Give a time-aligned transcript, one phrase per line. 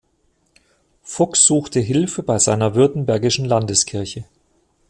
[1.03, 4.25] Fuchs suchte Hilfe bei seiner Württembergischen Landeskirche.